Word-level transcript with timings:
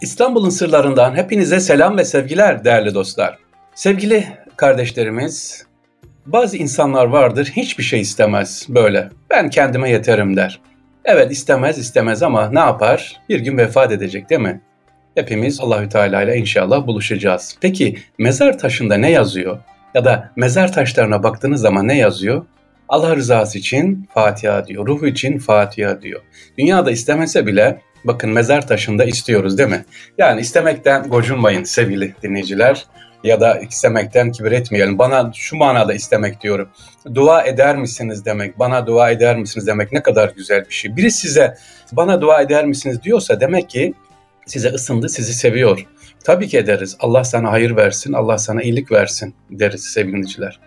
İstanbul'un 0.00 0.50
sırlarından 0.50 1.16
hepinize 1.16 1.60
selam 1.60 1.98
ve 1.98 2.04
sevgiler 2.04 2.64
değerli 2.64 2.94
dostlar. 2.94 3.38
Sevgili 3.74 4.24
kardeşlerimiz, 4.56 5.66
bazı 6.26 6.56
insanlar 6.56 7.06
vardır 7.06 7.52
hiçbir 7.56 7.84
şey 7.84 8.00
istemez 8.00 8.66
böyle. 8.68 9.08
Ben 9.30 9.50
kendime 9.50 9.90
yeterim 9.90 10.36
der. 10.36 10.60
Evet 11.04 11.32
istemez 11.32 11.78
istemez 11.78 12.22
ama 12.22 12.50
ne 12.50 12.58
yapar? 12.58 13.20
Bir 13.28 13.40
gün 13.40 13.58
vefat 13.58 13.92
edecek 13.92 14.30
değil 14.30 14.40
mi? 14.40 14.60
Hepimiz 15.14 15.60
Allahü 15.60 15.88
Teala 15.88 16.22
ile 16.22 16.36
inşallah 16.36 16.86
buluşacağız. 16.86 17.56
Peki 17.60 17.98
mezar 18.18 18.58
taşında 18.58 18.94
ne 18.94 19.10
yazıyor? 19.10 19.58
Ya 19.94 20.04
da 20.04 20.32
mezar 20.36 20.72
taşlarına 20.72 21.22
baktığınız 21.22 21.60
zaman 21.60 21.88
ne 21.88 21.98
yazıyor? 21.98 22.44
Allah 22.88 23.16
rızası 23.16 23.58
için 23.58 24.08
Fatiha 24.14 24.66
diyor, 24.66 24.86
ruh 24.86 25.06
için 25.06 25.38
Fatiha 25.38 26.02
diyor. 26.02 26.20
Dünyada 26.58 26.90
istemese 26.90 27.46
bile 27.46 27.80
bakın 28.04 28.30
mezar 28.30 28.66
taşında 28.66 29.04
istiyoruz 29.04 29.58
değil 29.58 29.68
mi? 29.68 29.84
Yani 30.18 30.40
istemekten 30.40 31.02
gocunmayın 31.08 31.64
sevgili 31.64 32.14
dinleyiciler 32.22 32.86
ya 33.24 33.40
da 33.40 33.58
istemekten 33.58 34.32
kibir 34.32 34.52
etmeyelim. 34.52 34.98
Bana 34.98 35.32
şu 35.34 35.56
manada 35.56 35.94
istemek 35.94 36.40
diyorum. 36.40 36.68
Dua 37.14 37.44
eder 37.44 37.76
misiniz 37.76 38.24
demek, 38.24 38.58
bana 38.58 38.86
dua 38.86 39.10
eder 39.10 39.36
misiniz 39.36 39.66
demek 39.66 39.92
ne 39.92 40.02
kadar 40.02 40.32
güzel 40.36 40.64
bir 40.68 40.74
şey. 40.74 40.96
Biri 40.96 41.10
size 41.10 41.56
bana 41.92 42.20
dua 42.20 42.42
eder 42.42 42.66
misiniz 42.66 43.02
diyorsa 43.02 43.40
demek 43.40 43.70
ki 43.70 43.94
size 44.46 44.68
ısındı, 44.68 45.08
sizi 45.08 45.34
seviyor. 45.34 45.86
Tabii 46.24 46.48
ki 46.48 46.58
ederiz. 46.58 46.96
Allah 47.00 47.24
sana 47.24 47.52
hayır 47.52 47.76
versin, 47.76 48.12
Allah 48.12 48.38
sana 48.38 48.62
iyilik 48.62 48.92
versin 48.92 49.34
deriz 49.50 49.84
sevgiliciler. 49.84 50.60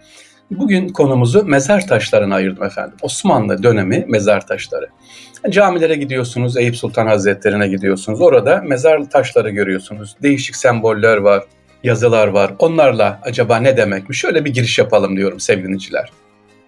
Bugün 0.52 0.90
konumuzu 0.90 1.46
mezar 1.46 1.88
taşlarına 1.88 2.36
ayırdım 2.36 2.64
efendim. 2.64 2.98
Osmanlı 3.02 3.64
dönemi 3.64 4.06
mezar 4.08 4.48
taşları. 4.48 4.88
Camilere 5.50 5.96
gidiyorsunuz, 5.96 6.58
Eyüp 6.58 6.78
Sultan 6.78 7.08
Hazretleri'ne 7.08 7.68
gidiyorsunuz. 7.68 8.22
Orada 8.22 8.62
mezar 8.68 9.10
taşları 9.10 9.50
görüyorsunuz. 9.50 10.16
Değişik 10.22 10.56
semboller 10.56 11.18
var, 11.18 11.44
yazılar 11.84 12.28
var. 12.28 12.54
Onlarla 12.60 13.20
acaba 13.24 13.58
ne 13.58 13.78
demekmiş? 13.78 14.20
Şöyle 14.20 14.46
bir 14.46 14.54
giriş 14.54 14.80
yapalım 14.80 15.18
diyorum 15.18 15.40
sevgiliciler. 15.40 16.12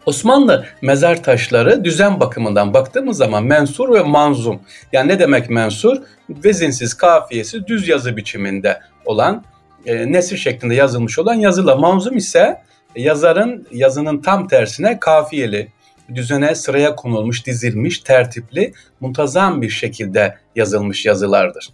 Osmanlı 0.05 0.65
mezar 0.81 1.23
taşları 1.23 1.83
düzen 1.83 2.19
bakımından 2.19 2.73
baktığımız 2.73 3.17
zaman 3.17 3.43
mensur 3.43 3.93
ve 3.93 4.03
manzum. 4.03 4.59
Yani 4.93 5.07
ne 5.07 5.19
demek 5.19 5.49
mensur? 5.49 5.97
Vezinsiz, 6.29 6.93
kafiyesi 6.93 7.67
düz 7.67 7.87
yazı 7.87 8.17
biçiminde 8.17 8.79
olan, 9.05 9.43
e, 9.85 10.11
nesir 10.11 10.37
şeklinde 10.37 10.75
yazılmış 10.75 11.19
olan 11.19 11.33
yazılar. 11.33 11.77
Manzum 11.77 12.17
ise 12.17 12.57
yazarın 12.95 13.67
yazının 13.71 14.21
tam 14.21 14.47
tersine 14.47 14.99
kafiyeli, 14.99 15.67
düzene 16.15 16.55
sıraya 16.55 16.95
konulmuş, 16.95 17.45
dizilmiş, 17.45 17.99
tertipli, 17.99 18.73
muntazam 18.99 19.61
bir 19.61 19.69
şekilde 19.69 20.37
yazılmış 20.55 21.05
yazılardır. 21.05 21.69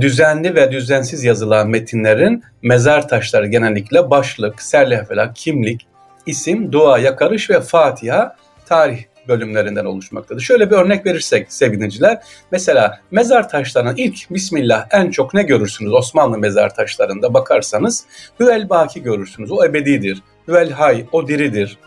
Düzenli 0.00 0.54
ve 0.54 0.72
düzensiz 0.72 1.24
yazılan 1.24 1.68
metinlerin 1.68 2.44
mezar 2.62 3.08
taşları 3.08 3.46
genellikle 3.46 4.10
başlık, 4.10 4.62
serlevhalar, 4.62 5.34
kimlik, 5.34 5.86
isim, 6.26 6.72
dua, 6.72 6.98
yakarış 6.98 7.50
ve 7.50 7.60
Fatiha 7.60 8.36
tarih 8.66 8.98
bölümlerinden 9.28 9.84
oluşmaktadır. 9.84 10.40
Şöyle 10.40 10.70
bir 10.70 10.76
örnek 10.76 11.06
verirsek 11.06 11.52
sevgiliciler, 11.52 12.22
mesela 12.50 13.00
mezar 13.10 13.48
taşlarının 13.48 13.96
ilk 13.96 14.30
Bismillah 14.30 14.86
en 14.90 15.10
çok 15.10 15.34
ne 15.34 15.42
görürsünüz 15.42 15.92
Osmanlı 15.92 16.38
mezar 16.38 16.74
taşlarında 16.74 17.34
bakarsanız 17.34 18.04
Hüvel 18.40 18.68
Baki 18.68 19.02
görürsünüz, 19.02 19.50
o 19.50 19.64
ebedidir. 19.64 20.22
Hüvel 20.50 20.70
Hay, 20.70 21.04
o 21.12 21.28
diridir. 21.28 21.78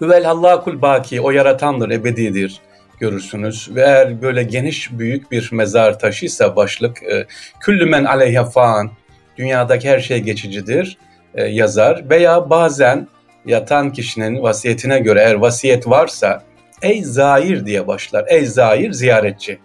Hüvel 0.00 0.24
Hallakul 0.24 0.82
Baki, 0.82 1.20
o 1.20 1.30
yaratandır, 1.30 1.90
ebedidir 1.90 2.60
görürsünüz. 3.00 3.70
Ve 3.74 3.80
eğer 3.80 4.22
böyle 4.22 4.42
geniş 4.42 4.98
büyük 4.98 5.30
bir 5.30 5.52
mezar 5.52 5.98
taşıysa 5.98 6.56
başlık 6.56 7.02
e, 7.02 7.26
Küllü 7.60 7.86
men 7.86 8.04
aleyhe 8.04 8.44
fan, 8.44 8.90
dünyadaki 9.38 9.88
her 9.88 10.00
şey 10.00 10.20
geçicidir 10.20 10.98
e, 11.34 11.44
yazar. 11.44 12.10
Veya 12.10 12.50
bazen 12.50 13.08
yatan 13.46 13.92
kişinin 13.92 14.42
vasiyetine 14.42 14.98
göre 14.98 15.20
eğer 15.20 15.34
vasiyet 15.34 15.88
varsa 15.88 16.42
ey 16.82 17.02
zahir 17.02 17.66
diye 17.66 17.86
başlar. 17.86 18.24
Ey 18.28 18.46
zahir 18.46 18.92
ziyaretçi. 18.92 19.58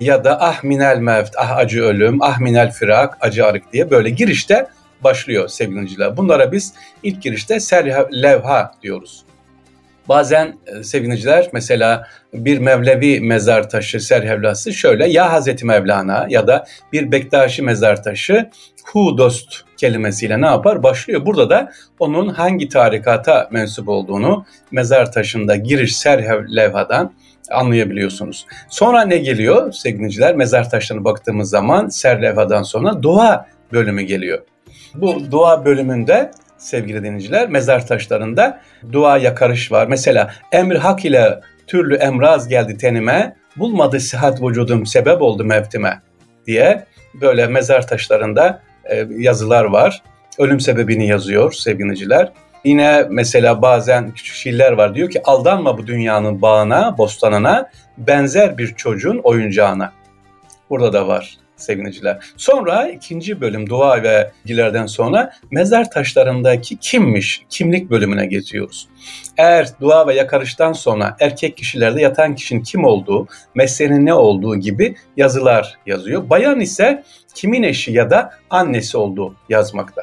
Ya 0.00 0.24
da 0.24 0.40
ah 0.40 0.64
minel 0.64 0.98
mevt, 0.98 1.30
ah 1.36 1.56
acı 1.56 1.82
ölüm, 1.82 2.22
ah 2.22 2.38
minel 2.38 2.72
firak, 2.72 3.18
acı 3.20 3.46
arık 3.46 3.72
diye 3.72 3.90
böyle 3.90 4.10
girişte 4.10 4.66
başlıyor 5.04 5.48
sevgiliciler. 5.48 6.16
Bunlara 6.16 6.52
biz 6.52 6.74
ilk 7.02 7.22
girişte 7.22 7.60
serlevha 7.60 8.72
diyoruz. 8.82 9.24
Bazen 10.08 10.58
e, 10.66 10.82
sevgiliciler 10.82 11.48
mesela 11.52 12.06
bir 12.34 12.58
Mevlevi 12.58 13.20
mezar 13.20 13.70
taşı 13.70 14.00
serhevlası 14.00 14.72
şöyle 14.72 15.06
ya 15.06 15.32
Hazreti 15.32 15.66
Mevlana 15.66 16.26
ya 16.28 16.46
da 16.46 16.66
bir 16.92 17.12
Bektaşi 17.12 17.62
mezar 17.62 18.02
taşı 18.02 18.50
hu 18.84 19.18
dost 19.18 19.64
kelimesiyle 19.76 20.40
ne 20.40 20.46
yapar? 20.46 20.82
Başlıyor. 20.82 21.26
Burada 21.26 21.50
da 21.50 21.72
onun 21.98 22.28
hangi 22.28 22.68
tarikata 22.68 23.48
mensup 23.52 23.88
olduğunu 23.88 24.46
mezar 24.70 25.12
taşında 25.12 25.56
giriş 25.56 25.96
serlevhadan 25.96 27.12
anlayabiliyorsunuz. 27.50 28.46
Sonra 28.68 29.04
ne 29.04 29.18
geliyor 29.18 29.72
sevgiliciler? 29.72 30.36
Mezar 30.36 30.70
taşlarına 30.70 31.04
baktığımız 31.04 31.50
zaman 31.50 31.88
serlevhadan 31.88 32.62
sonra 32.62 33.02
dua 33.02 33.46
bölümü 33.72 34.02
geliyor. 34.02 34.42
Bu 34.94 35.30
dua 35.30 35.64
bölümünde 35.64 36.30
sevgili 36.58 37.04
dinleyiciler 37.04 37.48
mezar 37.48 37.86
taşlarında 37.86 38.60
dua 38.92 39.18
yakarış 39.18 39.72
var. 39.72 39.86
Mesela 39.86 40.34
emri 40.52 40.78
hak 40.78 41.04
ile 41.04 41.40
türlü 41.66 41.94
emraz 41.94 42.48
geldi 42.48 42.76
tenime, 42.76 43.36
bulmadı 43.56 44.00
sıhhat 44.00 44.42
vücudum 44.42 44.86
sebep 44.86 45.22
oldu 45.22 45.44
mevtime 45.44 46.00
diye 46.46 46.84
böyle 47.20 47.46
mezar 47.46 47.86
taşlarında 47.86 48.62
e, 48.84 49.06
yazılar 49.18 49.64
var. 49.64 50.02
Ölüm 50.38 50.60
sebebini 50.60 51.06
yazıyor 51.06 51.52
sevgiliciler. 51.52 52.32
Yine 52.64 53.06
mesela 53.10 53.62
bazen 53.62 54.10
küçük 54.10 54.36
şiirler 54.36 54.72
var. 54.72 54.94
Diyor 54.94 55.10
ki 55.10 55.22
aldanma 55.24 55.78
bu 55.78 55.86
dünyanın 55.86 56.42
bağına, 56.42 56.98
bostanına, 56.98 57.70
benzer 57.98 58.58
bir 58.58 58.74
çocuğun 58.74 59.20
oyuncağına. 59.24 59.92
Burada 60.70 60.92
da 60.92 61.08
var 61.08 61.43
seviniciler. 61.56 62.18
Sonra 62.36 62.88
ikinci 62.88 63.40
bölüm 63.40 63.68
dua 63.68 64.02
ve 64.02 64.30
bilgilerden 64.44 64.86
sonra 64.86 65.32
mezar 65.50 65.90
taşlarındaki 65.90 66.76
kimmiş, 66.76 67.44
kimlik 67.48 67.90
bölümüne 67.90 68.26
geçiyoruz. 68.26 68.88
Eğer 69.36 69.68
dua 69.80 70.06
ve 70.06 70.14
yakarıştan 70.14 70.72
sonra 70.72 71.16
erkek 71.20 71.56
kişilerde 71.56 72.00
yatan 72.00 72.34
kişinin 72.34 72.62
kim 72.62 72.84
olduğu, 72.84 73.26
mesleğinin 73.54 74.06
ne 74.06 74.14
olduğu 74.14 74.56
gibi 74.56 74.96
yazılar 75.16 75.78
yazıyor. 75.86 76.30
Bayan 76.30 76.60
ise 76.60 77.02
kimin 77.34 77.62
eşi 77.62 77.92
ya 77.92 78.10
da 78.10 78.30
annesi 78.50 78.96
olduğu 78.96 79.34
yazmakta. 79.48 80.02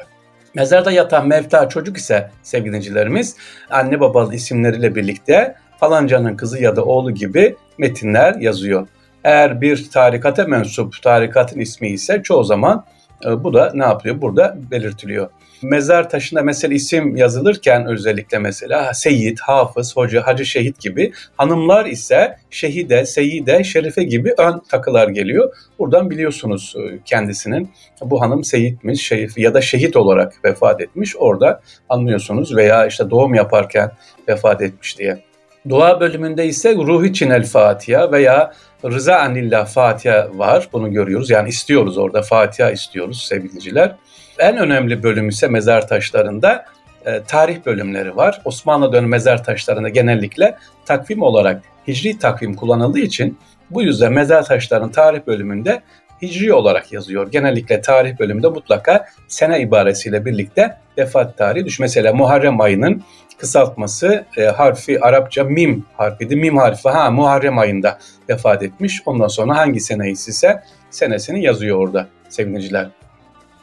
Mezarda 0.54 0.92
yatan 0.92 1.28
mevta 1.28 1.68
çocuk 1.68 1.96
ise 1.96 2.30
sevgilicilerimiz 2.42 3.36
anne 3.70 4.00
babalı 4.00 4.34
isimleriyle 4.34 4.94
birlikte 4.94 5.54
falancanın 5.80 6.36
kızı 6.36 6.62
ya 6.62 6.76
da 6.76 6.84
oğlu 6.84 7.10
gibi 7.10 7.56
metinler 7.78 8.34
yazıyor. 8.34 8.88
Eğer 9.24 9.60
bir 9.60 9.90
tarikata 9.90 10.44
mensup 10.44 11.02
tarikatın 11.02 11.60
ismi 11.60 11.88
ise 11.88 12.20
çoğu 12.22 12.44
zaman 12.44 12.84
e, 13.26 13.44
bu 13.44 13.54
da 13.54 13.72
ne 13.74 13.84
yapıyor? 13.84 14.20
Burada 14.20 14.56
belirtiliyor. 14.70 15.28
Mezar 15.62 16.10
taşında 16.10 16.42
mesela 16.42 16.74
isim 16.74 17.16
yazılırken 17.16 17.86
özellikle 17.86 18.38
mesela 18.38 18.94
Seyyid, 18.94 19.38
Hafız, 19.38 19.96
Hoca, 19.96 20.26
Hacı 20.26 20.46
Şehit 20.46 20.80
gibi 20.80 21.12
hanımlar 21.36 21.86
ise 21.86 22.36
Şehide, 22.50 23.06
Seyide, 23.06 23.64
Şerife 23.64 24.02
gibi 24.02 24.34
ön 24.38 24.62
takılar 24.68 25.08
geliyor. 25.08 25.54
Buradan 25.78 26.10
biliyorsunuz 26.10 26.74
e, 26.78 26.98
kendisinin 27.04 27.70
bu 28.00 28.20
hanım 28.20 28.44
Seyitmiş 28.44 29.06
şerif 29.06 29.38
ya 29.38 29.54
da 29.54 29.60
şehit 29.60 29.96
olarak 29.96 30.44
vefat 30.44 30.80
etmiş. 30.80 31.16
Orada 31.16 31.60
anlıyorsunuz 31.88 32.56
veya 32.56 32.86
işte 32.86 33.10
doğum 33.10 33.34
yaparken 33.34 33.90
vefat 34.28 34.62
etmiş 34.62 34.98
diye. 34.98 35.31
Dua 35.68 36.00
bölümünde 36.00 36.46
ise 36.46 36.74
ruh 36.74 37.04
için 37.04 37.30
el 37.30 37.44
Fatiha 37.44 38.12
veya 38.12 38.52
Rıza 38.84 39.16
Anillah 39.16 39.66
Fatiha 39.66 40.28
var. 40.34 40.68
Bunu 40.72 40.92
görüyoruz. 40.92 41.30
Yani 41.30 41.48
istiyoruz 41.48 41.98
orada 41.98 42.22
Fatiha 42.22 42.70
istiyoruz 42.70 43.22
sevgiliciler. 43.22 43.96
En 44.38 44.56
önemli 44.56 45.02
bölüm 45.02 45.28
ise 45.28 45.48
mezar 45.48 45.88
taşlarında 45.88 46.64
e, 47.06 47.22
tarih 47.22 47.66
bölümleri 47.66 48.16
var. 48.16 48.40
Osmanlı 48.44 48.92
dönemi 48.92 49.08
mezar 49.08 49.44
taşlarında 49.44 49.88
genellikle 49.88 50.56
takvim 50.84 51.22
olarak 51.22 51.62
hicri 51.88 52.18
takvim 52.18 52.54
kullanıldığı 52.54 53.00
için 53.00 53.38
bu 53.70 53.82
yüzden 53.82 54.12
mezar 54.12 54.44
taşlarının 54.44 54.88
tarih 54.88 55.26
bölümünde 55.26 55.82
hicri 56.22 56.52
olarak 56.52 56.92
yazıyor. 56.92 57.30
Genellikle 57.30 57.80
tarih 57.80 58.18
bölümünde 58.18 58.48
mutlaka 58.48 59.06
sene 59.28 59.60
ibaresiyle 59.60 60.24
birlikte 60.24 60.76
vefat 60.98 61.38
tarihi 61.38 61.64
düş. 61.64 61.80
Mesela 61.80 62.14
Muharrem 62.14 62.60
ayının 62.60 63.02
kısaltması 63.38 64.24
e, 64.36 64.44
harfi 64.44 65.00
Arapça 65.00 65.44
mim 65.44 65.84
harfiydi. 65.96 66.36
Mim 66.36 66.56
harfi 66.56 66.88
ha 66.88 67.10
Muharrem 67.10 67.58
ayında 67.58 67.98
vefat 68.28 68.62
etmiş. 68.62 69.02
Ondan 69.06 69.28
sonra 69.28 69.56
hangi 69.56 69.80
seneyi 69.80 70.12
ise 70.12 70.62
senesini 70.90 71.44
yazıyor 71.44 71.78
orada 71.78 72.08
sevgiliciler. 72.28 72.88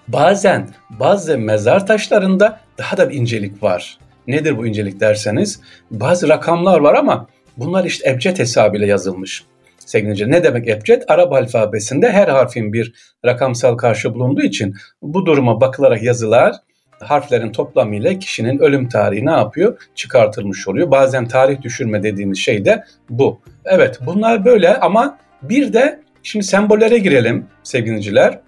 Bazen 0.08 0.68
bazı 0.90 1.38
mezar 1.38 1.88
taşlarında 1.88 2.60
daha 2.78 2.98
da 2.98 3.10
bir 3.10 3.16
incelik 3.16 3.64
var. 3.64 3.98
Nedir 4.28 4.58
bu 4.58 4.68
incelik 4.68 5.00
derseniz 5.00 5.62
bazı 5.92 6.30
rakamlar 6.30 6.80
var 6.80 6.94
ama 6.94 7.28
bunlar 7.58 7.86
işte 7.86 8.10
ebced 8.10 8.40
hesabıyla 8.40 8.88
yazılmış. 8.88 9.44
Sevgili 9.90 10.32
Ne 10.32 10.44
demek 10.44 10.68
ebced? 10.68 11.02
Arap 11.08 11.34
alfabesinde 11.34 12.12
her 12.12 12.28
harfin 12.28 12.74
bir 12.74 12.94
rakamsal 13.26 13.78
karşı 13.78 14.14
bulunduğu 14.14 14.42
için 14.42 14.76
bu 15.02 15.26
duruma 15.26 15.62
bakılarak 15.62 16.04
yazılar 16.04 16.56
harflerin 17.00 17.52
toplamı 17.52 17.96
ile 17.96 18.20
kişinin 18.20 18.60
ölüm 18.60 18.90
tarihi 18.90 19.26
ne 19.26 19.32
yapıyor? 19.32 19.78
Çıkartılmış 19.96 20.68
oluyor. 20.68 20.92
Bazen 20.92 21.28
tarih 21.28 21.62
düşürme 21.62 22.04
dediğimiz 22.04 22.38
şey 22.38 22.66
de 22.66 22.84
bu. 23.10 23.42
Evet 23.66 24.00
bunlar 24.06 24.46
böyle 24.46 24.76
ama 24.76 25.18
bir 25.42 25.74
de 25.74 26.00
şimdi 26.24 26.46
sembollere 26.46 26.98
girelim 26.98 27.48
sevgiliciler. 27.64 28.40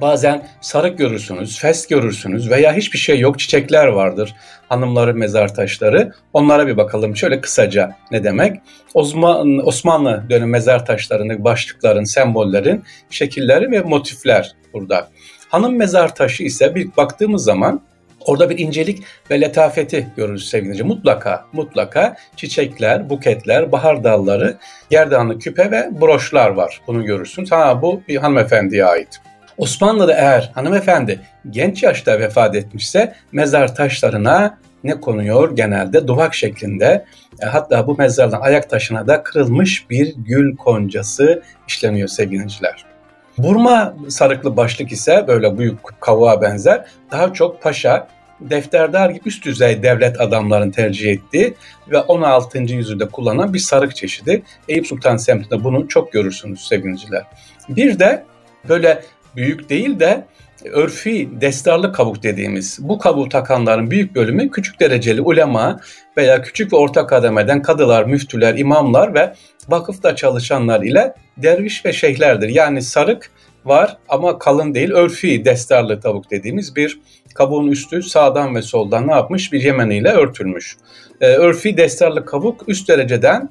Bazen 0.00 0.48
sarık 0.60 0.98
görürsünüz, 0.98 1.58
fes 1.58 1.86
görürsünüz 1.86 2.50
veya 2.50 2.76
hiçbir 2.76 2.98
şey 2.98 3.18
yok 3.18 3.38
çiçekler 3.38 3.86
vardır. 3.86 4.34
Hanımların 4.68 5.18
mezar 5.18 5.54
taşları. 5.54 6.12
Onlara 6.32 6.66
bir 6.66 6.76
bakalım 6.76 7.16
şöyle 7.16 7.40
kısaca 7.40 7.96
ne 8.10 8.24
demek? 8.24 8.60
Osmanlı, 8.94 9.62
Osmanlı 9.62 10.24
dönemi 10.30 10.50
mezar 10.50 10.86
taşlarının 10.86 11.44
başlıkların, 11.44 12.04
sembollerin 12.04 12.84
şekilleri 13.10 13.70
ve 13.70 13.80
motifler 13.80 14.52
burada. 14.72 15.08
Hanım 15.48 15.76
mezar 15.76 16.14
taşı 16.14 16.42
ise 16.42 16.74
bir 16.74 16.96
baktığımız 16.96 17.44
zaman 17.44 17.88
Orada 18.20 18.50
bir 18.50 18.58
incelik 18.58 19.02
ve 19.30 19.40
letafeti 19.40 20.06
görürüz 20.16 20.48
sevgili 20.48 20.82
Mutlaka, 20.82 21.44
mutlaka 21.52 22.16
çiçekler, 22.36 23.10
buketler, 23.10 23.72
bahar 23.72 24.04
dalları, 24.04 24.56
gerdanlı 24.90 25.38
küpe 25.38 25.70
ve 25.70 26.00
broşlar 26.00 26.50
var. 26.50 26.80
Bunu 26.86 27.04
görürsünüz. 27.04 27.52
Ha 27.52 27.82
bu 27.82 28.02
bir 28.08 28.16
hanımefendiye 28.16 28.84
ait. 28.84 29.20
Osmanlı'da 29.58 30.12
eğer 30.12 30.50
hanımefendi 30.54 31.20
genç 31.50 31.82
yaşta 31.82 32.20
vefat 32.20 32.54
etmişse 32.54 33.14
mezar 33.32 33.74
taşlarına 33.74 34.58
ne 34.84 35.00
konuyor? 35.00 35.56
Genelde 35.56 36.08
duvak 36.08 36.34
şeklinde. 36.34 37.04
E, 37.42 37.46
hatta 37.46 37.86
bu 37.86 37.96
mezardan 37.96 38.40
ayak 38.40 38.70
taşına 38.70 39.06
da 39.06 39.22
kırılmış 39.22 39.90
bir 39.90 40.14
gül 40.16 40.56
koncası 40.56 41.42
işleniyor 41.68 42.08
sevgiliciler. 42.08 42.84
Burma 43.38 43.94
sarıklı 44.08 44.56
başlık 44.56 44.92
ise 44.92 45.24
böyle 45.28 45.58
büyük 45.58 45.78
kavuğa 46.00 46.42
benzer. 46.42 46.84
Daha 47.10 47.32
çok 47.32 47.62
paşa, 47.62 48.08
defterdar 48.40 49.10
gibi 49.10 49.28
üst 49.28 49.44
düzey 49.44 49.82
devlet 49.82 50.20
adamların 50.20 50.70
tercih 50.70 51.12
ettiği 51.12 51.54
ve 51.90 51.98
16. 51.98 52.58
yüzyılda 52.58 53.08
kullanılan 53.08 53.54
bir 53.54 53.58
sarık 53.58 53.96
çeşidi. 53.96 54.42
Eyüp 54.68 54.86
Sultan 54.86 55.16
semtinde 55.16 55.64
bunu 55.64 55.88
çok 55.88 56.12
görürsünüz 56.12 56.60
sevgiliciler. 56.60 57.22
Bir 57.68 57.98
de 57.98 58.24
böyle 58.68 59.02
büyük 59.38 59.70
değil 59.70 60.00
de 60.00 60.24
örfi 60.64 61.28
destarlı 61.40 61.92
kabuk 61.92 62.22
dediğimiz 62.22 62.78
bu 62.80 62.98
kabuğu 62.98 63.28
takanların 63.28 63.90
büyük 63.90 64.14
bölümü 64.14 64.50
küçük 64.50 64.80
dereceli 64.80 65.20
ulema 65.20 65.80
veya 66.16 66.42
küçük 66.42 66.72
ve 66.72 66.76
orta 66.76 67.06
kademeden 67.06 67.62
kadılar, 67.62 68.04
müftüler, 68.04 68.58
imamlar 68.58 69.14
ve 69.14 69.34
vakıfta 69.68 70.16
çalışanlar 70.16 70.82
ile 70.82 71.14
derviş 71.36 71.84
ve 71.84 71.92
şeyhlerdir. 71.92 72.48
Yani 72.48 72.82
sarık 72.82 73.30
var 73.64 73.96
ama 74.08 74.38
kalın 74.38 74.74
değil 74.74 74.90
örfi 74.90 75.44
destarlı 75.44 76.00
tavuk 76.00 76.30
dediğimiz 76.30 76.76
bir 76.76 77.00
kabuğun 77.34 77.66
üstü 77.66 78.02
sağdan 78.02 78.54
ve 78.54 78.62
soldan 78.62 79.08
ne 79.08 79.12
yapmış 79.12 79.52
bir 79.52 79.62
yemeniyle 79.62 80.08
örtülmüş. 80.08 80.76
Ee, 81.20 81.26
örfi 81.26 81.76
destarlı 81.76 82.24
kabuk 82.24 82.68
üst 82.68 82.88
dereceden 82.88 83.50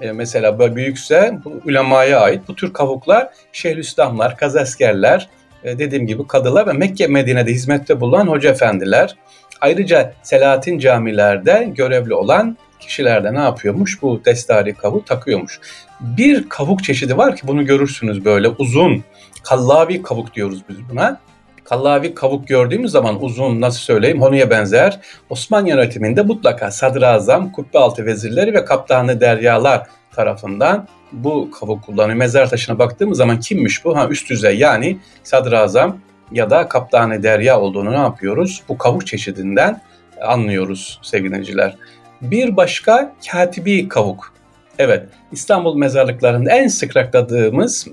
e, 0.00 0.12
mesela 0.12 0.76
büyükse 0.76 1.38
bu 1.44 1.60
ulemaya 1.64 2.20
ait 2.20 2.40
bu 2.48 2.54
tür 2.54 2.72
kavuklar 2.72 3.28
Şeyhülislamlar, 3.52 4.36
kazaskerler, 4.36 5.28
e, 5.64 5.78
dediğim 5.78 6.06
gibi 6.06 6.26
kadılar 6.26 6.66
ve 6.66 6.72
Mekke 6.72 7.06
Medine'de 7.06 7.50
hizmette 7.50 8.00
bulunan 8.00 8.26
hoca 8.26 8.50
efendiler. 8.50 9.16
Ayrıca 9.60 10.12
Selahattin 10.22 10.78
camilerde 10.78 11.72
görevli 11.76 12.14
olan 12.14 12.56
kişiler 12.80 13.24
de 13.24 13.34
ne 13.34 13.38
yapıyormuş? 13.38 14.02
Bu 14.02 14.20
destari 14.24 14.74
kavuğu 14.74 15.04
takıyormuş. 15.04 15.60
Bir 16.00 16.48
kavuk 16.48 16.84
çeşidi 16.84 17.16
var 17.16 17.36
ki 17.36 17.42
bunu 17.46 17.66
görürsünüz 17.66 18.24
böyle 18.24 18.48
uzun. 18.48 19.04
Kallavi 19.44 20.02
kavuk 20.02 20.34
diyoruz 20.34 20.62
biz 20.68 20.76
buna. 20.90 21.20
Kallavi 21.64 22.14
kavuk 22.14 22.48
gördüğümüz 22.48 22.90
zaman 22.90 23.22
uzun 23.22 23.60
nasıl 23.60 23.78
söyleyeyim 23.78 24.22
Honu'ya 24.22 24.50
benzer. 24.50 25.00
Osmanlı 25.30 25.68
yönetiminde 25.68 26.22
mutlaka 26.22 26.70
sadrazam, 26.70 27.52
kubbe 27.52 27.78
altı 27.78 28.06
vezirleri 28.06 28.54
ve 28.54 28.64
kaptanı 28.64 29.20
deryalar 29.20 29.86
tarafından 30.12 30.88
bu 31.12 31.50
kavuk 31.50 31.84
kullanıyor. 31.84 32.18
Mezar 32.18 32.50
taşına 32.50 32.78
baktığımız 32.78 33.18
zaman 33.18 33.40
kimmiş 33.40 33.84
bu? 33.84 33.96
Ha 33.96 34.08
üst 34.08 34.30
düzey 34.30 34.58
yani 34.58 34.98
sadrazam 35.22 35.98
ya 36.32 36.50
da 36.50 36.68
kaptanı 36.68 37.22
derya 37.22 37.60
olduğunu 37.60 37.92
ne 37.92 37.98
yapıyoruz? 37.98 38.62
Bu 38.68 38.78
kavuk 38.78 39.06
çeşidinden 39.06 39.82
anlıyoruz 40.22 41.00
sevgili 41.02 41.78
Bir 42.22 42.56
başka 42.56 43.14
katibi 43.30 43.88
kavuk. 43.88 44.34
Evet, 44.78 45.02
İstanbul 45.32 45.76
mezarlıklarında 45.76 46.50
en 46.50 46.68
sık 46.68 46.96
rastladığımız 46.96 47.86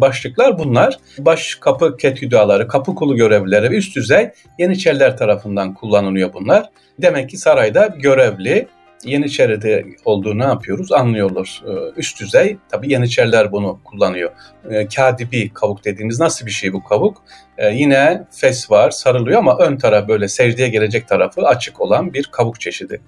başlıklar 0.00 0.58
bunlar. 0.58 0.98
Baş 1.18 1.54
kapı 1.54 1.96
ketüdaları, 1.96 2.68
kapı 2.68 2.94
kulu 2.94 3.16
görevlileri 3.16 3.76
üst 3.76 3.96
düzey 3.96 4.30
Yeniçeriler 4.58 5.16
tarafından 5.16 5.74
kullanılıyor 5.74 6.32
bunlar. 6.32 6.70
Demek 6.98 7.30
ki 7.30 7.36
sarayda 7.36 7.86
görevli 7.86 8.68
Yeniçeri'de 9.04 9.84
olduğunu 10.04 10.38
ne 10.38 10.44
yapıyoruz 10.44 10.92
anlıyorlar. 10.92 11.62
Ee, 11.66 11.70
üst 11.96 12.20
düzey 12.20 12.56
tabii 12.68 12.92
Yeniçeriler 12.92 13.52
bunu 13.52 13.80
kullanıyor. 13.84 14.30
Ee, 14.70 14.86
kadibi 14.88 15.52
kavuk 15.54 15.84
dediğimiz 15.84 16.20
nasıl 16.20 16.46
bir 16.46 16.50
şey 16.50 16.72
bu 16.72 16.84
kavuk? 16.84 17.22
Ee, 17.58 17.68
yine 17.68 18.24
fes 18.30 18.70
var 18.70 18.90
sarılıyor 18.90 19.38
ama 19.38 19.58
ön 19.58 19.76
taraf 19.76 20.08
böyle 20.08 20.28
secdeye 20.28 20.68
gelecek 20.68 21.08
tarafı 21.08 21.42
açık 21.42 21.80
olan 21.80 22.14
bir 22.14 22.24
kavuk 22.32 22.60
çeşidi. 22.60 23.00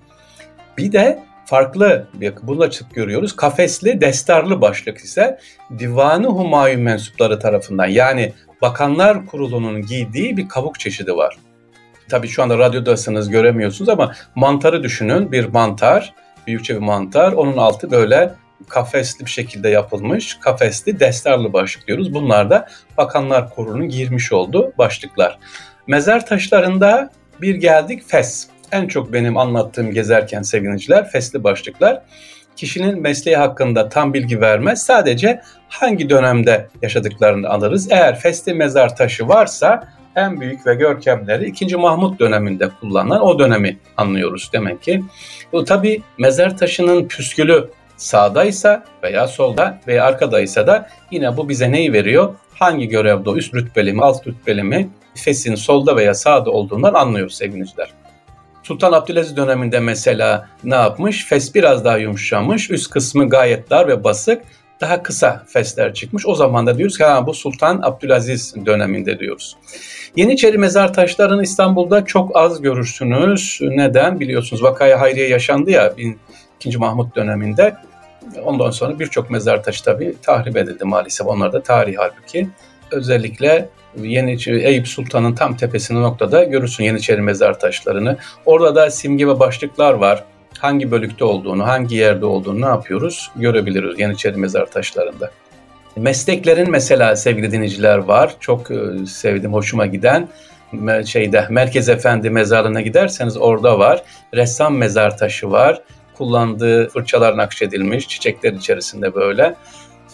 Bir 0.78 0.92
de 0.92 1.18
farklı 1.48 2.06
bir 2.14 2.34
bunu 2.42 2.62
açık 2.62 2.94
görüyoruz. 2.94 3.36
Kafesli 3.36 4.00
destarlı 4.00 4.60
başlık 4.60 4.98
ise 4.98 5.38
Divanı 5.78 6.26
Humayun 6.26 6.80
mensupları 6.80 7.38
tarafından 7.38 7.86
yani 7.86 8.32
Bakanlar 8.62 9.26
Kurulu'nun 9.26 9.82
giydiği 9.82 10.36
bir 10.36 10.48
kavuk 10.48 10.80
çeşidi 10.80 11.16
var. 11.16 11.38
Tabii 12.08 12.28
şu 12.28 12.42
anda 12.42 12.58
radyodasınız 12.58 13.30
göremiyorsunuz 13.30 13.88
ama 13.88 14.12
mantarı 14.34 14.82
düşünün. 14.82 15.32
Bir 15.32 15.44
mantar, 15.44 16.14
büyükçe 16.46 16.74
bir 16.74 16.80
mantar. 16.80 17.32
Onun 17.32 17.56
altı 17.56 17.90
böyle 17.90 18.34
kafesli 18.68 19.24
bir 19.24 19.30
şekilde 19.30 19.68
yapılmış. 19.68 20.34
Kafesli 20.40 21.00
destarlı 21.00 21.52
başlık 21.52 21.86
diyoruz. 21.86 22.14
Bunlar 22.14 22.50
da 22.50 22.68
Bakanlar 22.96 23.54
Kurulu'nun 23.54 23.88
girmiş 23.88 24.32
olduğu 24.32 24.72
başlıklar. 24.78 25.38
Mezar 25.86 26.26
taşlarında 26.26 27.10
bir 27.40 27.54
geldik 27.54 28.02
fes. 28.06 28.48
En 28.72 28.86
çok 28.86 29.12
benim 29.12 29.36
anlattığım 29.36 29.90
gezerken 29.90 30.42
sevgiliciler 30.42 31.10
fesli 31.10 31.44
başlıklar. 31.44 32.02
Kişinin 32.56 33.00
mesleği 33.00 33.36
hakkında 33.36 33.88
tam 33.88 34.14
bilgi 34.14 34.40
vermez. 34.40 34.82
Sadece 34.82 35.40
hangi 35.68 36.10
dönemde 36.10 36.68
yaşadıklarını 36.82 37.48
alırız. 37.48 37.88
Eğer 37.90 38.18
fesli 38.18 38.54
mezar 38.54 38.96
taşı 38.96 39.28
varsa 39.28 39.88
en 40.16 40.40
büyük 40.40 40.66
ve 40.66 40.74
görkemleri 40.74 41.46
2. 41.46 41.76
Mahmut 41.76 42.20
döneminde 42.20 42.68
kullanılan 42.80 43.22
o 43.22 43.38
dönemi 43.38 43.78
anlıyoruz 43.96 44.50
demek 44.52 44.82
ki. 44.82 45.04
Bu 45.52 45.64
tabi 45.64 46.02
mezar 46.18 46.56
taşının 46.56 47.08
püskülü 47.08 47.70
sağdaysa 47.96 48.84
veya 49.02 49.28
solda 49.28 49.80
veya 49.86 50.04
arkadaysa 50.04 50.66
da 50.66 50.88
yine 51.10 51.36
bu 51.36 51.48
bize 51.48 51.72
neyi 51.72 51.92
veriyor? 51.92 52.34
Hangi 52.54 52.88
görevde 52.88 53.30
üst 53.30 53.54
rütbeli 53.54 53.92
mi, 53.92 54.02
alt 54.02 54.26
rütbeli 54.26 54.62
mi, 54.62 54.88
fesin 55.14 55.54
solda 55.54 55.96
veya 55.96 56.14
sağda 56.14 56.50
olduğundan 56.50 56.94
anlıyoruz 56.94 57.34
sevgiliciler. 57.34 57.97
Sultan 58.68 58.92
Abdülaziz 58.92 59.36
döneminde 59.36 59.80
mesela 59.80 60.48
ne 60.64 60.74
yapmış? 60.74 61.26
Fes 61.26 61.54
biraz 61.54 61.84
daha 61.84 61.98
yumuşamış, 61.98 62.70
üst 62.70 62.90
kısmı 62.90 63.28
gayet 63.28 63.70
dar 63.70 63.88
ve 63.88 64.04
basık 64.04 64.42
daha 64.80 65.02
kısa 65.02 65.44
fesler 65.46 65.94
çıkmış. 65.94 66.26
O 66.26 66.34
zaman 66.34 66.66
da 66.66 66.78
diyoruz 66.78 66.98
ki 66.98 67.04
ha, 67.04 67.26
bu 67.26 67.34
Sultan 67.34 67.80
Abdülaziz 67.82 68.54
döneminde 68.66 69.18
diyoruz. 69.18 69.56
Yeniçeri 70.16 70.58
mezar 70.58 70.94
taşlarını 70.94 71.42
İstanbul'da 71.42 72.04
çok 72.04 72.36
az 72.36 72.62
görürsünüz. 72.62 73.58
Neden? 73.62 74.20
Biliyorsunuz 74.20 74.62
Vakaya 74.62 75.00
Hayriye 75.00 75.28
yaşandı 75.28 75.70
ya 75.70 75.94
2. 76.60 76.78
Mahmut 76.78 77.16
döneminde. 77.16 77.76
Ondan 78.44 78.70
sonra 78.70 78.98
birçok 78.98 79.30
mezar 79.30 79.62
taşı 79.62 79.84
tabii 79.84 80.14
tahrip 80.22 80.56
edildi 80.56 80.84
maalesef. 80.84 81.26
Onlar 81.26 81.52
da 81.52 81.62
tarih 81.62 81.94
halbuki. 81.98 82.48
Özellikle 82.90 83.68
Yeniçeri 84.04 84.62
Eyüp 84.62 84.88
Sultan'ın 84.88 85.34
tam 85.34 85.56
tepesinde 85.56 86.00
noktada 86.00 86.44
görürsün 86.44 86.84
Yeniçeri 86.84 87.20
mezar 87.20 87.60
taşlarını. 87.60 88.16
Orada 88.46 88.74
da 88.74 88.90
simge 88.90 89.26
ve 89.26 89.40
başlıklar 89.40 89.92
var 89.92 90.24
hangi 90.58 90.90
bölükte 90.90 91.24
olduğunu, 91.24 91.66
hangi 91.66 91.96
yerde 91.96 92.26
olduğunu 92.26 92.60
ne 92.60 92.66
yapıyoruz 92.66 93.30
görebiliriz 93.36 94.00
Yeniçeri 94.00 94.36
mezar 94.36 94.70
taşlarında. 94.70 95.30
Mesleklerin 95.96 96.70
mesela 96.70 97.16
sevgili 97.16 97.52
dinleyiciler 97.52 97.98
var. 97.98 98.34
Çok 98.40 98.70
e, 98.70 99.06
sevdim, 99.06 99.52
hoşuma 99.52 99.86
giden 99.86 100.28
şeyde 101.06 101.46
Merkez 101.50 101.88
Efendi 101.88 102.30
mezarlığına 102.30 102.80
giderseniz 102.80 103.36
orada 103.36 103.78
var. 103.78 104.02
Ressam 104.34 104.76
mezar 104.76 105.18
taşı 105.18 105.50
var. 105.50 105.82
Kullandığı 106.14 106.88
fırçalar 106.88 107.36
nakşedilmiş 107.36 108.08
çiçekler 108.08 108.52
içerisinde 108.52 109.14
böyle. 109.14 109.54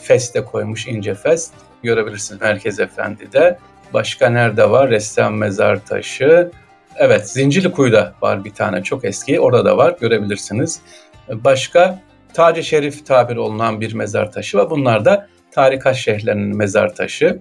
Feste 0.02 0.44
koymuş 0.44 0.86
ince 0.86 1.14
fes. 1.14 1.50
Görebilirsiniz 1.82 2.40
Merkez 2.40 2.80
Efendi'de. 2.80 3.58
Başka 3.94 4.30
nerede 4.30 4.70
var? 4.70 4.90
Ressam 4.90 5.36
mezar 5.36 5.84
taşı. 5.86 6.50
Evet, 6.96 7.28
Zincirlikuyu'da 7.28 8.14
var 8.22 8.44
bir 8.44 8.50
tane 8.50 8.82
çok 8.82 9.04
eski. 9.04 9.40
Orada 9.40 9.64
da 9.64 9.76
var, 9.76 9.96
görebilirsiniz. 10.00 10.80
Başka 11.28 12.02
Taci 12.34 12.64
Şerif 12.64 13.06
tabiri 13.06 13.40
olunan 13.40 13.80
bir 13.80 13.94
mezar 13.94 14.32
taşı 14.32 14.58
var. 14.58 14.70
Bunlar 14.70 15.04
da 15.04 15.28
tarikat 15.50 15.96
şeyhlerinin 15.96 16.56
mezar 16.56 16.94
taşı. 16.94 17.38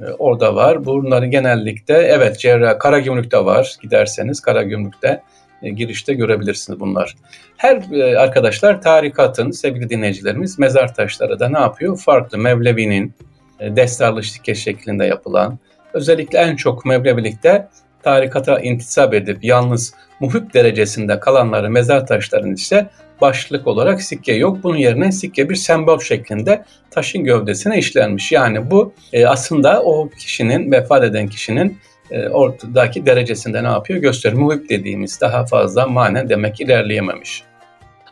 E, 0.00 0.04
orada 0.04 0.54
var. 0.54 0.84
Bunları 0.84 1.26
genellikle 1.26 1.94
evet 1.94 2.38
Cerrah, 2.38 2.78
Karagümrük'te 2.78 3.44
var. 3.44 3.76
Giderseniz 3.82 4.40
Karagümrük'te 4.40 5.22
e, 5.62 5.70
girişte 5.70 6.14
görebilirsiniz 6.14 6.80
bunlar. 6.80 7.16
Her 7.56 7.92
e, 7.92 8.18
arkadaşlar 8.18 8.82
tarikatın 8.82 9.50
sevgili 9.50 9.90
dinleyicilerimiz 9.90 10.58
mezar 10.58 10.94
taşları 10.94 11.40
da 11.40 11.48
ne 11.48 11.58
yapıyor? 11.58 11.98
Farklı 11.98 12.38
Mevlevi'nin 12.38 13.12
e, 13.60 13.76
destarlı 13.76 14.24
şirket 14.24 14.56
şeklinde 14.56 15.04
yapılan 15.04 15.58
özellikle 15.94 16.38
en 16.38 16.56
çok 16.56 16.84
Mevlevilikte 16.84 17.68
tarikata 18.02 18.60
intisap 18.60 19.14
edip 19.14 19.44
yalnız 19.44 19.94
muhip 20.20 20.54
derecesinde 20.54 21.20
kalanları 21.20 21.70
mezar 21.70 22.06
taşlarının 22.06 22.54
ise 22.54 22.86
başlık 23.20 23.66
olarak 23.66 24.02
sikke 24.02 24.32
yok. 24.32 24.58
Bunun 24.62 24.76
yerine 24.76 25.12
sikke 25.12 25.50
bir 25.50 25.54
sembol 25.54 25.98
şeklinde 25.98 26.64
taşın 26.90 27.24
gövdesine 27.24 27.78
işlenmiş. 27.78 28.32
Yani 28.32 28.70
bu 28.70 28.92
e, 29.12 29.26
aslında 29.26 29.82
o 29.82 30.08
kişinin, 30.08 30.72
vefat 30.72 31.04
eden 31.04 31.28
kişinin 31.28 31.78
e, 32.10 32.28
ortadaki 32.28 33.06
derecesinde 33.06 33.64
ne 33.64 33.68
yapıyor? 33.68 34.00
Gösteriyor. 34.00 34.42
Muhip 34.42 34.68
dediğimiz 34.68 35.20
daha 35.20 35.46
fazla 35.46 35.86
manen 35.86 36.28
demek 36.28 36.60
ilerleyememiş. 36.60 37.42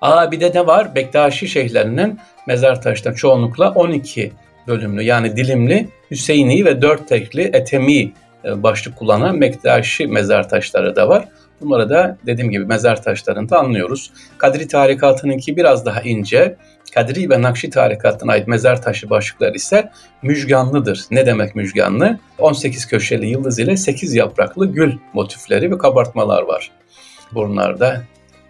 Aa 0.01 0.33
bir 0.33 0.41
de 0.41 0.53
ne 0.55 0.67
var? 0.67 0.95
Bektaşi 0.95 1.49
şeyhlerinin 1.49 2.19
mezar 2.47 2.83
taşları 2.83 3.15
çoğunlukla 3.15 3.71
12 3.71 4.33
bölümlü 4.67 5.03
yani 5.03 5.37
dilimli 5.37 5.89
Hüseyini 6.13 6.65
ve 6.65 6.83
dört 6.83 7.09
tekli 7.09 7.43
Etemi 7.43 8.13
e, 8.45 8.63
başlık 8.63 8.97
kullanan 8.97 9.41
Bektaşi 9.41 10.07
mezar 10.07 10.49
taşları 10.49 10.97
da 10.97 11.09
var. 11.09 11.29
Bunları 11.61 11.89
da 11.89 12.19
dediğim 12.27 12.51
gibi 12.51 12.65
mezar 12.65 13.03
taşlarında 13.03 13.59
anlıyoruz. 13.59 14.11
Kadri 14.39 14.69
tarikatınınki 14.69 15.57
biraz 15.57 15.87
daha 15.87 16.01
ince. 16.01 16.57
Kadri 16.95 17.31
ve 17.31 17.43
Nakşi 17.43 17.71
tarikatına 17.71 18.33
ait 18.33 18.49
mezar 18.49 18.83
taşı 18.83 19.11
başlıklar 19.11 19.55
ise 19.55 19.91
müjganlıdır. 20.23 21.05
Ne 21.11 21.27
demek 21.27 21.55
müjganlı? 21.55 22.19
18 22.39 22.87
köşeli 22.87 23.27
yıldız 23.27 23.59
ile 23.59 23.77
8 23.77 24.15
yapraklı 24.15 24.67
gül 24.67 24.93
motifleri 25.13 25.71
ve 25.71 25.79
kabartmalar 25.79 26.43
var. 26.43 26.71
Bunlarda 27.33 28.03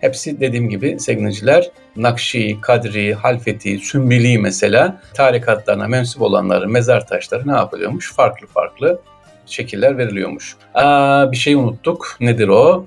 hepsi 0.02 0.40
dediğim 0.40 0.68
gibi 0.68 1.00
sevgiliciler 1.00 1.70
Nakşi, 1.96 2.60
Kadri, 2.60 3.14
Halfeti, 3.14 3.78
Sümbili 3.78 4.38
mesela 4.38 5.00
tarikatlarına 5.14 5.88
mensup 5.88 6.22
olanların 6.22 6.72
mezar 6.72 7.06
taşları 7.06 7.48
ne 7.48 7.52
yapılıyormuş? 7.52 8.12
Farklı 8.14 8.46
farklı 8.46 9.00
şekiller 9.46 9.98
veriliyormuş. 9.98 10.56
Aa, 10.74 11.32
bir 11.32 11.36
şey 11.36 11.54
unuttuk. 11.54 12.16
Nedir 12.20 12.48
o? 12.48 12.86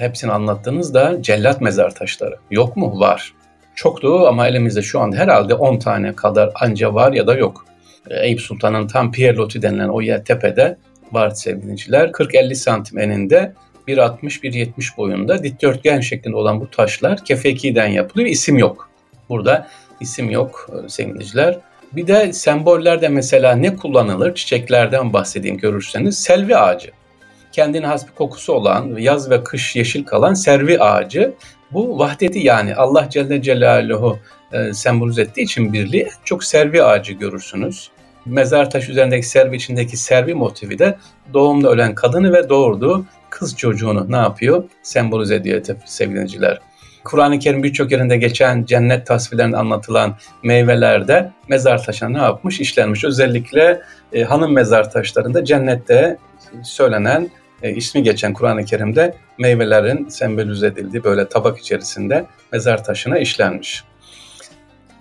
hepsini 0.00 0.32
anlattığınızda 0.32 1.22
cellat 1.22 1.60
mezar 1.60 1.94
taşları. 1.94 2.36
Yok 2.50 2.76
mu? 2.76 3.00
Var. 3.00 3.34
Çoktu 3.74 4.26
ama 4.28 4.48
elimizde 4.48 4.82
şu 4.82 5.00
an 5.00 5.12
herhalde 5.12 5.54
10 5.54 5.78
tane 5.78 6.14
kadar 6.14 6.50
anca 6.54 6.94
var 6.94 7.12
ya 7.12 7.26
da 7.26 7.34
yok. 7.34 7.64
Eyüp 8.10 8.40
Sultan'ın 8.40 8.86
tam 8.86 9.12
Pierre 9.12 9.62
denilen 9.62 9.88
o 9.88 10.00
yer 10.00 10.24
tepede 10.24 10.76
var 11.12 11.30
sevgiliciler. 11.30 12.08
40-50 12.08 12.54
santim 12.54 12.98
eninde 12.98 13.52
1.60-1.70 13.88 14.96
boyunda 14.96 15.42
dikdörtgen 15.42 16.00
şeklinde 16.00 16.36
olan 16.36 16.60
bu 16.60 16.70
taşlar 16.70 17.24
kefekiden 17.24 17.88
yapılıyor. 17.88 18.28
İsim 18.28 18.58
yok. 18.58 18.90
Burada 19.28 19.68
isim 20.00 20.30
yok 20.30 20.70
e, 20.72 20.88
sevgiliciler. 20.88 21.58
Bir 21.92 22.06
de 22.06 22.32
sembollerde 22.32 23.08
mesela 23.08 23.52
ne 23.52 23.76
kullanılır? 23.76 24.34
Çiçeklerden 24.34 25.12
bahsedeyim 25.12 25.56
görürseniz. 25.56 26.18
Selvi 26.18 26.56
ağacı 26.56 26.90
kendine 27.52 27.86
has 27.86 28.06
bir 28.06 28.12
kokusu 28.12 28.52
olan, 28.52 28.96
yaz 28.98 29.30
ve 29.30 29.44
kış 29.44 29.76
yeşil 29.76 30.04
kalan 30.04 30.34
servi 30.34 30.78
ağacı. 30.78 31.34
Bu 31.72 31.98
vahdeti 31.98 32.38
yani 32.38 32.74
Allah 32.74 33.08
Celle 33.10 33.42
Celaluhu 33.42 34.18
e, 34.52 34.72
sembolize 34.72 35.22
ettiği 35.22 35.42
için 35.42 35.72
birliği 35.72 36.08
çok 36.24 36.44
servi 36.44 36.82
ağacı 36.82 37.12
görürsünüz. 37.12 37.90
Mezar 38.26 38.70
taşı 38.70 38.92
üzerindeki 38.92 39.28
servi 39.28 39.56
içindeki 39.56 39.96
servi 39.96 40.34
motifi 40.34 40.78
de 40.78 40.98
doğumda 41.34 41.70
ölen 41.70 41.94
kadını 41.94 42.32
ve 42.32 42.48
doğurduğu 42.48 43.04
kız 43.30 43.56
çocuğunu 43.56 44.12
ne 44.12 44.16
yapıyor? 44.16 44.64
Sembolize 44.82 45.34
ediyor 45.34 45.62
sevgiliciler. 45.84 46.60
Kur'an-ı 47.04 47.38
Kerim 47.38 47.62
birçok 47.62 47.92
yerinde 47.92 48.16
geçen 48.16 48.64
cennet 48.64 49.06
tasvirlerinde 49.06 49.56
anlatılan 49.56 50.16
meyvelerde 50.42 51.30
mezar 51.48 51.84
taşına 51.84 52.08
ne 52.08 52.18
yapmış? 52.18 52.60
işlenmiş. 52.60 53.04
Özellikle 53.04 53.80
e, 54.12 54.22
hanım 54.22 54.52
mezar 54.52 54.90
taşlarında 54.90 55.44
cennette 55.44 56.16
söylenen 56.62 57.30
e, 57.62 57.70
ismi 57.70 58.02
geçen 58.02 58.32
Kur'an-ı 58.32 58.64
Kerim'de 58.64 59.14
meyvelerin 59.38 60.08
sembolize 60.08 60.66
edildiği 60.66 61.04
böyle 61.04 61.28
tabak 61.28 61.58
içerisinde 61.58 62.26
mezar 62.52 62.84
taşına 62.84 63.18
işlenmiş. 63.18 63.84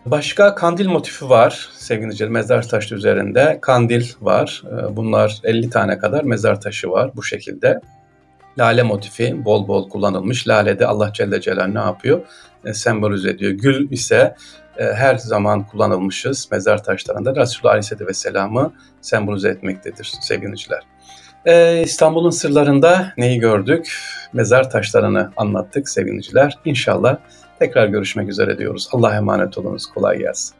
Başka 0.05 0.55
kandil 0.55 0.87
motifi 0.87 1.29
var 1.29 1.69
sevgili 1.73 2.29
mezar 2.29 2.67
taşı 2.67 2.95
üzerinde 2.95 3.59
kandil 3.61 4.07
var. 4.21 4.63
E, 4.65 4.95
bunlar 4.95 5.39
50 5.43 5.69
tane 5.69 5.97
kadar 5.97 6.23
mezar 6.23 6.61
taşı 6.61 6.89
var 6.89 7.11
bu 7.15 7.23
şekilde. 7.23 7.81
Lale 8.57 8.83
motifi 8.83 9.45
bol 9.45 9.67
bol 9.67 9.89
kullanılmış. 9.89 10.47
Lale 10.47 10.79
de 10.79 10.87
Allah 10.87 11.13
Celle 11.13 11.41
Celaluhu 11.41 11.75
ne 11.75 11.79
yapıyor? 11.79 12.21
E, 12.65 12.73
sembolize 12.73 13.29
ediyor. 13.29 13.51
Gül 13.51 13.91
ise 13.91 14.35
e, 14.77 14.83
her 14.83 15.15
zaman 15.15 15.67
kullanılmışız 15.67 16.47
mezar 16.51 16.83
taşlarında. 16.83 17.35
Resulullah 17.35 17.71
Aleyhisselatü 17.71 18.07
Vesselam'ı 18.07 18.73
sembolize 19.01 19.49
etmektedir 19.49 20.11
sevgiliciler. 20.21 20.81
Ee, 21.45 21.81
İstanbul'un 21.83 22.29
sırlarında 22.29 23.13
neyi 23.17 23.39
gördük? 23.39 23.99
Mezar 24.33 24.69
taşlarını 24.69 25.31
anlattık 25.37 25.89
sevgiliciler. 25.89 26.57
İnşallah 26.65 27.17
tekrar 27.59 27.87
görüşmek 27.87 28.29
üzere 28.29 28.57
diyoruz. 28.57 28.89
Allah'a 28.91 29.15
emanet 29.15 29.57
olunuz. 29.57 29.85
Kolay 29.85 30.17
gelsin. 30.17 30.58